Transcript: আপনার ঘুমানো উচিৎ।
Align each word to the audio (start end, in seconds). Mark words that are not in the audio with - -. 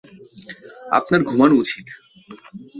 আপনার 0.91 1.21
ঘুমানো 1.23 1.55
উচিৎ। 1.55 1.87